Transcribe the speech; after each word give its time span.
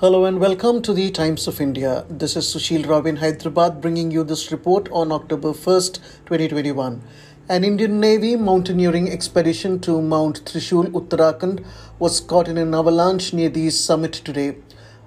Hello 0.00 0.26
and 0.26 0.38
welcome 0.38 0.80
to 0.82 0.92
the 0.92 1.10
Times 1.10 1.48
of 1.48 1.60
India. 1.60 2.04
This 2.08 2.36
is 2.36 2.44
Sushil 2.46 2.86
Rao 2.86 3.00
in 3.02 3.16
Hyderabad 3.16 3.80
bringing 3.80 4.12
you 4.12 4.22
this 4.22 4.52
report 4.52 4.88
on 4.92 5.10
October 5.10 5.48
1st, 5.48 5.94
2021. 6.26 7.02
An 7.48 7.64
Indian 7.64 7.98
Navy 7.98 8.36
mountaineering 8.36 9.10
expedition 9.10 9.80
to 9.80 10.00
Mount 10.00 10.44
Trishul, 10.44 10.86
Uttarakhand 10.92 11.64
was 11.98 12.20
caught 12.20 12.46
in 12.46 12.58
an 12.58 12.76
avalanche 12.76 13.32
near 13.32 13.48
the 13.48 13.70
summit 13.70 14.12
today. 14.12 14.58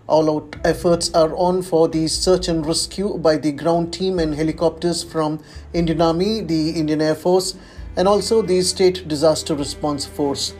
All 0.07 0.29
out 0.29 0.57
efforts 0.65 1.09
are 1.13 1.33
on 1.37 1.61
for 1.61 1.87
the 1.87 2.09
search 2.09 2.49
and 2.49 2.65
rescue 2.65 3.17
by 3.17 3.37
the 3.37 3.53
ground 3.53 3.93
team 3.93 4.19
and 4.19 4.35
helicopters 4.35 5.05
from 5.05 5.41
Indian 5.71 6.01
Army, 6.01 6.41
the 6.41 6.71
Indian 6.71 6.99
Air 7.01 7.15
Force, 7.15 7.55
and 7.95 8.09
also 8.09 8.41
the 8.41 8.61
State 8.61 9.07
Disaster 9.07 9.55
Response 9.55 10.05
Force. 10.05 10.53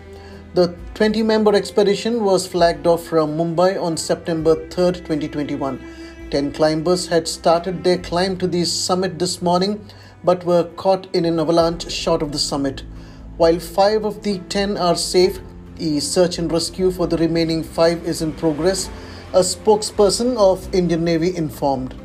The 0.54 0.76
20 0.96 1.24
member 1.24 1.56
expedition 1.56 2.26
was 2.26 2.46
flagged 2.46 2.86
off 2.86 3.06
from 3.06 3.38
Mumbai 3.38 3.82
on 3.82 3.96
September 3.96 4.56
3, 4.68 4.92
2021. 4.92 5.80
10 6.30 6.52
climbers 6.52 7.08
had 7.08 7.26
started 7.26 7.86
their 7.86 7.98
climb 7.98 8.36
to 8.38 8.48
the 8.48 8.66
summit 8.66 9.18
this 9.18 9.42
morning 9.42 9.80
but 10.26 10.44
were 10.44 10.66
caught 10.76 11.08
in 11.16 11.24
an 11.24 11.40
avalanche 11.40 11.90
short 11.90 12.22
of 12.22 12.34
the 12.34 12.38
summit. 12.38 12.84
While 13.38 13.62
5 13.62 14.04
of 14.04 14.24
the 14.24 14.40
10 14.50 14.76
are 14.76 14.98
safe, 14.98 15.40
the 15.78 16.02
search 16.02 16.38
and 16.38 16.52
rescue 16.52 16.92
for 16.92 17.08
the 17.08 17.16
remaining 17.16 17.64
5 17.64 18.04
is 18.06 18.22
in 18.22 18.34
progress, 18.34 18.90
a 19.32 19.40
spokesperson 19.40 20.36
of 20.36 20.68
Indian 20.76 21.06
Navy 21.06 21.34
informed. 21.34 21.96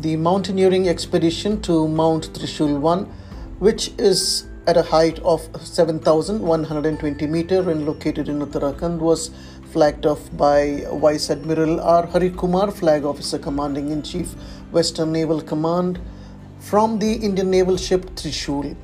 The 0.00 0.16
mountaineering 0.16 0.88
expedition 0.88 1.62
to 1.62 1.86
Mount 1.86 2.32
Trishul 2.32 2.80
1, 2.80 3.04
which 3.60 3.92
is 3.98 4.47
at 4.68 4.76
a 4.76 4.82
height 4.82 5.18
of 5.20 5.48
7,120 5.62 7.26
meter 7.26 7.70
and 7.70 7.86
located 7.86 8.28
in 8.28 8.40
Uttarakhand 8.40 8.98
was 8.98 9.30
flagged 9.72 10.04
off 10.04 10.28
by 10.36 10.84
Vice 10.92 11.30
Admiral 11.30 11.80
R. 11.80 12.04
Hari 12.04 12.28
Kumar, 12.28 12.70
Flag 12.70 13.02
Officer 13.02 13.38
Commanding 13.38 13.90
in 13.90 14.02
Chief, 14.02 14.34
Western 14.70 15.10
Naval 15.10 15.40
Command, 15.40 15.98
from 16.60 16.98
the 16.98 17.14
Indian 17.14 17.50
naval 17.50 17.78
ship 17.78 18.10
Trishul. 18.14 18.76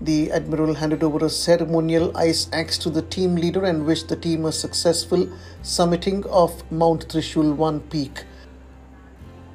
The 0.00 0.32
Admiral 0.32 0.74
handed 0.74 1.04
over 1.04 1.24
a 1.24 1.30
ceremonial 1.30 2.10
ice 2.16 2.48
axe 2.52 2.76
to 2.78 2.90
the 2.90 3.02
team 3.02 3.36
leader 3.36 3.64
and 3.64 3.86
wished 3.86 4.08
the 4.08 4.16
team 4.16 4.46
a 4.46 4.50
successful 4.50 5.28
summiting 5.62 6.26
of 6.26 6.68
Mount 6.72 7.06
Trishul 7.06 7.54
1 7.54 7.80
peak. 7.82 8.24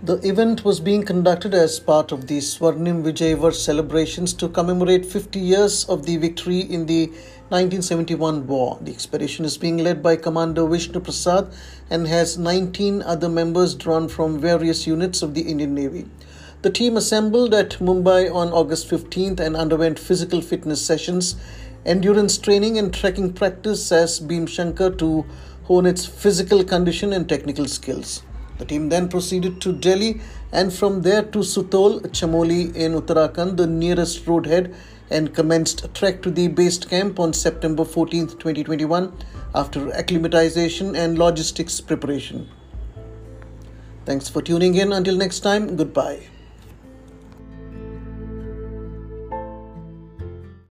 The 0.06 0.18
event 0.18 0.64
was 0.64 0.80
being 0.80 1.02
conducted 1.02 1.56
as 1.56 1.80
part 1.80 2.12
of 2.12 2.28
the 2.28 2.38
Swarnim 2.38 3.02
Vijay 3.02 3.36
Varsh 3.36 3.58
celebrations 3.58 4.34
to 4.34 4.48
commemorate 4.48 5.04
50 5.04 5.40
years 5.40 5.84
of 5.86 6.06
the 6.06 6.18
victory 6.18 6.60
in 6.60 6.86
the 6.86 7.08
1971 7.50 8.46
war. 8.46 8.78
The 8.82 8.92
expedition 8.92 9.46
is 9.46 9.58
being 9.58 9.80
led 9.80 10.04
by 10.04 10.18
Commander 10.18 10.68
Vishnu 10.68 11.00
Prasad 11.00 11.52
and 11.90 12.06
has 12.08 12.38
19 12.38 13.02
other 13.02 13.28
members 13.28 13.74
drawn 13.74 14.08
from 14.08 14.40
various 14.40 14.86
units 14.86 15.24
of 15.24 15.34
the 15.34 15.42
Indian 15.42 15.74
Navy. 15.74 16.06
The 16.62 16.70
team 16.70 16.98
assembled 16.98 17.56
at 17.56 17.80
Mumbai 17.80 18.32
on 18.32 18.54
August 18.54 18.88
15th 18.88 19.40
and 19.40 19.56
underwent 19.56 19.98
physical 19.98 20.44
fitness 20.44 20.86
sessions, 20.86 21.36
endurance 21.84 22.38
training, 22.38 22.78
and 22.78 22.94
trekking 22.94 23.34
practice 23.34 23.92
as 23.92 24.20
Bhim 24.20 24.48
Shankar 24.48 24.92
to 24.98 25.26
hone 25.64 25.88
its 25.88 26.06
physical 26.06 26.64
condition 26.64 27.12
and 27.12 27.28
technical 27.28 27.66
skills. 27.66 28.22
The 28.58 28.66
team 28.66 28.90
then 28.90 29.10
proceeded 29.10 29.62
to 29.62 29.74
Delhi 29.74 30.22
and 30.52 30.74
from 30.74 31.02
there 31.02 31.24
to 31.24 31.40
Sutol, 31.40 32.02
Chamoli 32.10 32.74
in 32.76 32.94
Uttarakhand, 32.94 33.58
the 33.58 33.68
nearest 33.68 34.26
roadhead, 34.26 34.74
and 35.10 35.34
commenced 35.34 35.94
trek 35.94 36.22
to 36.24 36.32
the 36.32 36.48
base 36.48 36.78
camp 36.78 37.20
on 37.20 37.34
September 37.34 37.86
14, 37.86 38.28
2021, 38.28 39.14
after 39.54 39.92
acclimatization 39.94 40.96
and 40.96 41.20
logistics 41.20 41.80
preparation. 41.82 42.50
Thanks 44.06 44.30
for 44.30 44.42
tuning 44.42 44.76
in. 44.76 44.94
Until 44.94 45.16
next 45.16 45.42
time, 45.42 45.76
goodbye. 45.76 46.35